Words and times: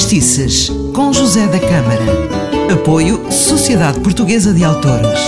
Fadistices, 0.00 0.70
com 0.94 1.12
José 1.12 1.46
da 1.46 1.60
Câmara. 1.60 2.72
Apoio 2.72 3.30
Sociedade 3.30 4.00
Portuguesa 4.00 4.54
de 4.54 4.64
Autores. 4.64 5.20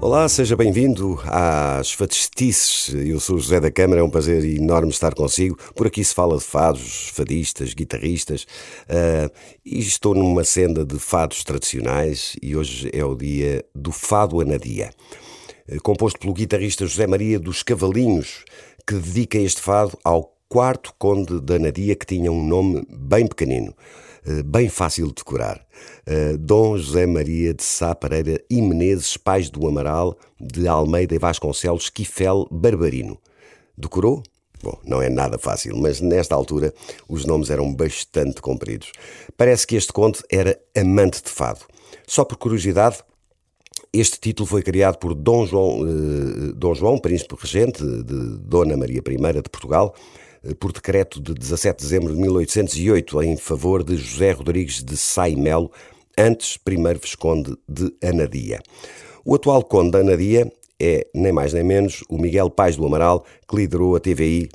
Olá, 0.00 0.28
seja 0.28 0.56
bem-vindo 0.56 1.20
às 1.24 1.92
Fadistices. 1.92 2.92
Eu 2.92 3.20
sou 3.20 3.38
José 3.38 3.60
da 3.60 3.70
Câmara, 3.70 4.00
é 4.00 4.04
um 4.04 4.10
prazer 4.10 4.44
enorme 4.44 4.90
estar 4.90 5.14
consigo. 5.14 5.56
Por 5.72 5.86
aqui 5.86 6.02
se 6.02 6.12
fala 6.12 6.36
de 6.36 6.42
fados, 6.42 7.12
fadistas, 7.14 7.74
guitarristas 7.74 8.42
uh, 8.42 9.30
e 9.64 9.78
estou 9.78 10.16
numa 10.16 10.42
senda 10.42 10.84
de 10.84 10.98
fados 10.98 11.44
tradicionais 11.44 12.34
e 12.42 12.56
hoje 12.56 12.90
é 12.92 13.04
o 13.04 13.14
dia 13.14 13.64
do 13.72 13.92
Fado 13.92 14.40
Anadia. 14.40 14.90
Eh, 15.72 15.78
composto 15.80 16.18
pelo 16.18 16.34
guitarrista 16.34 16.86
José 16.86 17.06
Maria 17.06 17.38
dos 17.38 17.62
Cavalinhos, 17.62 18.44
que 18.86 18.94
dedica 18.94 19.38
este 19.38 19.60
fado 19.60 19.98
ao 20.04 20.36
quarto 20.48 20.94
conde 20.98 21.40
da 21.40 21.54
Anadia, 21.54 21.96
que 21.96 22.04
tinha 22.04 22.30
um 22.30 22.46
nome 22.46 22.86
bem 22.90 23.26
pequenino, 23.26 23.74
eh, 24.26 24.42
bem 24.42 24.68
fácil 24.68 25.06
de 25.08 25.14
decorar. 25.14 25.64
Eh, 26.04 26.36
Dom 26.38 26.76
José 26.76 27.06
Maria 27.06 27.54
de 27.54 27.62
Sá 27.62 27.94
Pereira 27.94 28.42
e 28.50 28.60
Menezes, 28.60 29.16
pais 29.16 29.48
do 29.48 29.66
Amaral, 29.66 30.18
de 30.38 30.68
Almeida 30.68 31.14
e 31.14 31.18
Vasconcelos, 31.18 31.88
Quifel 31.88 32.46
Barbarino. 32.50 33.18
Decorou? 33.76 34.22
Bom, 34.62 34.78
não 34.84 35.00
é 35.00 35.08
nada 35.08 35.38
fácil, 35.38 35.76
mas 35.76 36.00
nesta 36.00 36.34
altura 36.34 36.72
os 37.08 37.24
nomes 37.24 37.50
eram 37.50 37.74
bastante 37.74 38.42
compridos. 38.42 38.92
Parece 39.36 39.66
que 39.66 39.74
este 39.74 39.92
conde 39.92 40.20
era 40.30 40.60
amante 40.76 41.22
de 41.22 41.30
fado. 41.30 41.60
Só 42.06 42.24
por 42.24 42.36
curiosidade, 42.36 42.98
este 43.92 44.18
título 44.18 44.46
foi 44.46 44.62
criado 44.62 44.96
por 44.98 45.14
Dom 45.14 45.46
João, 45.46 45.86
eh, 45.86 46.52
Dom 46.56 46.74
João 46.74 46.98
príncipe 46.98 47.34
regente 47.38 47.84
de 47.84 48.38
Dona 48.38 48.76
Maria 48.76 49.02
I 49.06 49.42
de 49.42 49.50
Portugal, 49.50 49.94
eh, 50.42 50.54
por 50.54 50.72
decreto 50.72 51.20
de 51.20 51.34
17 51.34 51.78
de 51.78 51.84
dezembro 51.84 52.14
de 52.14 52.20
1808, 52.20 53.22
em 53.22 53.36
favor 53.36 53.84
de 53.84 53.96
José 53.96 54.32
Rodrigues 54.32 54.82
de 54.82 54.96
Saimelo, 54.96 55.70
antes 56.16 56.56
primeiro 56.56 57.00
Visconde 57.00 57.54
de 57.68 57.92
Anadia. 58.02 58.60
O 59.24 59.34
atual 59.34 59.62
Conde 59.62 59.90
de 59.90 59.98
Anadia 59.98 60.52
é, 60.80 61.06
nem 61.14 61.30
mais 61.30 61.52
nem 61.52 61.62
menos, 61.62 62.02
o 62.08 62.18
Miguel 62.18 62.50
Pais 62.50 62.76
do 62.76 62.84
Amaral, 62.84 63.24
que 63.48 63.54
liderou 63.54 63.94
a 63.94 64.00
TVI, 64.00 64.48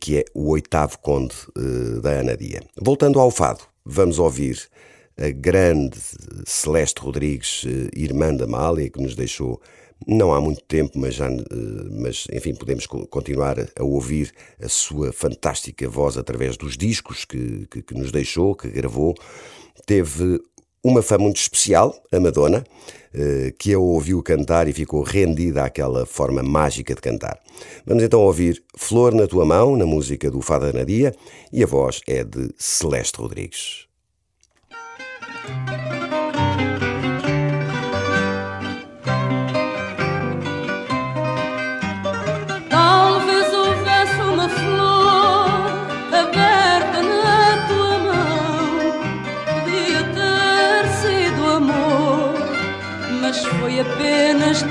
que 0.00 0.18
é 0.18 0.24
o 0.34 0.48
oitavo 0.48 0.98
Conde 0.98 1.34
eh, 1.56 2.00
da 2.00 2.20
Anadia. 2.20 2.62
Voltando 2.80 3.20
ao 3.20 3.30
fado, 3.30 3.60
vamos 3.84 4.18
ouvir 4.18 4.68
a 5.18 5.30
grande 5.30 5.98
Celeste 6.46 7.00
Rodrigues, 7.00 7.64
eh, 7.66 7.90
irmã 7.96 8.34
da 8.34 8.44
Amália, 8.44 8.90
que 8.90 9.00
nos 9.00 9.14
deixou 9.14 9.60
não 10.06 10.34
há 10.34 10.40
muito 10.40 10.62
tempo, 10.64 10.98
mas, 10.98 11.14
já, 11.14 11.26
eh, 11.30 11.44
mas 11.90 12.26
enfim, 12.32 12.54
podemos 12.54 12.86
continuar 12.86 13.58
a 13.78 13.84
ouvir 13.84 14.32
a 14.60 14.68
sua 14.68 15.12
fantástica 15.12 15.88
voz 15.88 16.18
através 16.18 16.56
dos 16.56 16.76
discos 16.76 17.24
que, 17.24 17.66
que, 17.70 17.82
que 17.82 17.94
nos 17.94 18.12
deixou, 18.12 18.54
que 18.54 18.68
gravou. 18.68 19.14
Teve 19.86 20.40
uma 20.84 21.02
fã 21.02 21.18
muito 21.18 21.36
especial, 21.38 22.00
a 22.12 22.20
Madonna, 22.20 22.62
eh, 23.14 23.54
que 23.58 23.72
a 23.72 23.78
ouviu 23.78 24.22
cantar 24.22 24.68
e 24.68 24.72
ficou 24.72 25.02
rendida 25.02 25.64
àquela 25.64 26.04
forma 26.04 26.42
mágica 26.42 26.94
de 26.94 27.00
cantar. 27.00 27.40
Vamos 27.86 28.02
então 28.02 28.20
ouvir 28.20 28.62
Flor 28.76 29.14
na 29.14 29.26
Tua 29.26 29.44
Mão, 29.44 29.76
na 29.76 29.86
música 29.86 30.30
do 30.30 30.42
Fada 30.42 30.72
Nadia, 30.72 31.14
e 31.52 31.62
a 31.62 31.66
voz 31.66 32.02
é 32.06 32.22
de 32.22 32.50
Celeste 32.58 33.18
Rodrigues. 33.18 33.85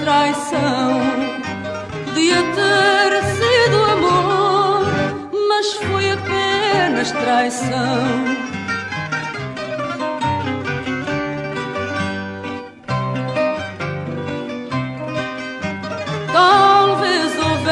Traição. 0.06 1.02
Podia 2.06 2.42
ter 2.58 3.12
sido 3.38 3.78
amor, 3.96 4.86
mas 5.50 5.74
foi 5.74 6.12
apenas 6.12 7.12
traição. 7.12 8.46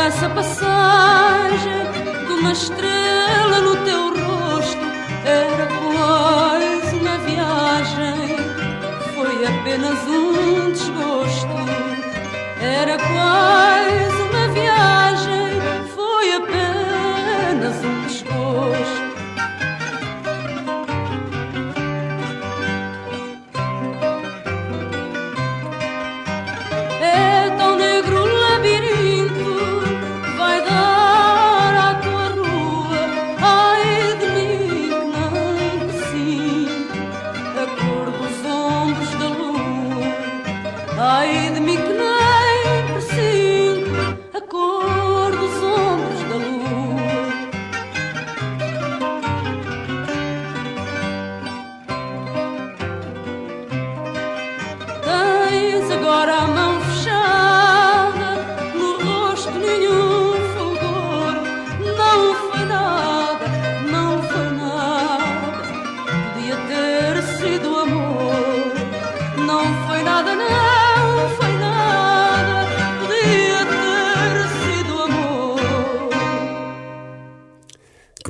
essa 0.05 0.29
passagem 0.29 1.81
de 2.27 2.33
uma 2.33 2.51
estrela 2.51 3.61
no 3.61 3.75
teu 3.85 4.09
rosto 4.09 4.85
era 5.23 5.65
quase 5.65 6.95
uma 6.97 7.17
viagem, 7.19 8.35
foi 9.15 9.45
apenas 9.45 9.97
um 10.05 10.71
desgosto, 10.71 11.92
era 12.63 12.97
quase 12.97 14.12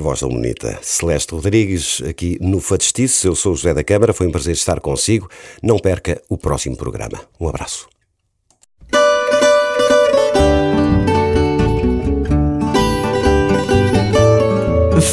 voz 0.02 0.20
tão 0.20 0.28
bonita. 0.28 0.78
Celeste 0.82 1.32
Rodrigues, 1.32 2.02
aqui 2.02 2.38
no 2.40 2.60
Fadistice. 2.60 3.26
Eu 3.26 3.34
sou 3.34 3.52
o 3.52 3.56
José 3.56 3.74
da 3.74 3.84
Câmara, 3.84 4.12
foi 4.12 4.26
um 4.26 4.32
prazer 4.32 4.54
estar 4.54 4.80
consigo. 4.80 5.28
Não 5.62 5.78
perca 5.78 6.20
o 6.28 6.36
próximo 6.36 6.76
programa. 6.76 7.20
Um 7.40 7.48
abraço. 7.48 7.88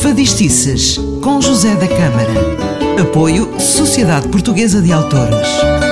Fadistices, 0.01 0.97
com 1.21 1.41
José 1.41 1.75
da 1.75 1.87
Câmara. 1.87 3.01
Apoio 3.01 3.59
Sociedade 3.59 4.27
Portuguesa 4.29 4.81
de 4.81 4.91
Autores. 4.91 5.90